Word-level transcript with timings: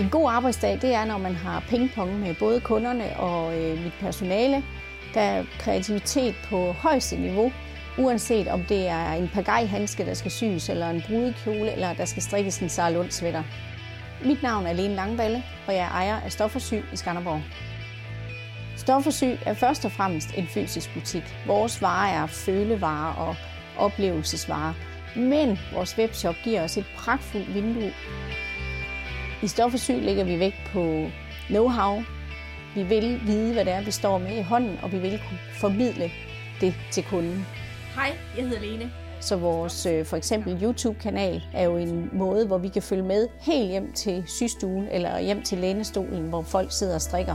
En 0.00 0.10
god 0.10 0.30
arbejdsdag, 0.30 0.78
det 0.82 0.94
er, 0.94 1.04
når 1.04 1.18
man 1.18 1.34
har 1.34 1.64
pingpong 1.68 2.20
med 2.20 2.34
både 2.34 2.60
kunderne 2.60 3.16
og 3.16 3.58
øh, 3.58 3.84
mit 3.84 3.92
personale. 4.00 4.64
Der 5.14 5.20
er 5.20 5.44
kreativitet 5.58 6.34
på 6.48 6.72
højeste 6.72 7.16
niveau, 7.16 7.52
uanset 7.98 8.48
om 8.48 8.62
det 8.62 8.88
er 8.88 9.12
en 9.12 9.28
pagajhandske, 9.28 10.06
der 10.06 10.14
skal 10.14 10.30
syes, 10.30 10.68
eller 10.68 10.90
en 10.90 11.02
brudekjole, 11.08 11.72
eller 11.72 11.94
der 11.94 12.04
skal 12.04 12.22
strikkes 12.22 12.58
en 12.58 12.68
Sarlund 12.68 13.10
sweater. 13.10 13.42
Mit 14.24 14.42
navn 14.42 14.66
er 14.66 14.72
Lene 14.72 14.94
Langballe, 14.94 15.42
og 15.66 15.74
jeg 15.74 15.82
er 15.82 15.90
ejer 15.90 16.20
af 16.20 16.32
Stoffersyg 16.32 16.84
i 16.92 16.96
Skanderborg. 16.96 17.40
Stoffersyg 18.76 19.38
er 19.46 19.54
først 19.54 19.84
og 19.84 19.92
fremmest 19.92 20.28
en 20.36 20.46
fysisk 20.46 20.94
butik. 20.94 21.36
Vores 21.46 21.82
varer 21.82 22.22
er 22.22 22.26
følevarer 22.26 23.14
og 23.14 23.36
oplevelsesvarer, 23.78 24.74
men 25.16 25.58
vores 25.74 25.98
webshop 25.98 26.34
giver 26.44 26.62
os 26.62 26.76
et 26.76 26.86
pragtfuldt 26.96 27.54
vindue 27.54 27.92
i 29.42 29.46
Stoffersyg 29.46 30.02
lægger 30.02 30.24
vi 30.24 30.38
vægt 30.38 30.70
på 30.72 31.06
know-how. 31.48 32.02
Vi 32.74 32.82
vil 32.82 33.20
vide, 33.26 33.52
hvad 33.52 33.64
det 33.64 33.72
er, 33.72 33.84
vi 33.84 33.90
står 33.90 34.18
med 34.18 34.36
i 34.38 34.42
hånden, 34.42 34.78
og 34.82 34.92
vi 34.92 34.98
vil 34.98 35.20
kunne 35.28 35.38
formidle 35.60 36.10
det 36.60 36.74
til 36.90 37.04
kunden. 37.04 37.46
Hej, 37.94 38.16
jeg 38.36 38.44
hedder 38.44 38.60
Lene. 38.60 38.90
Så 39.20 39.36
vores 39.36 39.86
øh, 39.86 40.06
for 40.06 40.16
eksempel 40.16 40.62
YouTube-kanal 40.62 41.42
er 41.54 41.64
jo 41.64 41.76
en 41.76 42.10
måde, 42.12 42.46
hvor 42.46 42.58
vi 42.58 42.68
kan 42.68 42.82
følge 42.82 43.02
med 43.02 43.28
helt 43.40 43.68
hjem 43.70 43.92
til 43.92 44.24
systuen 44.26 44.88
eller 44.90 45.20
hjem 45.20 45.42
til 45.42 45.58
lænestolen, 45.58 46.28
hvor 46.28 46.42
folk 46.42 46.72
sidder 46.72 46.94
og 46.94 47.00
strikker. 47.00 47.34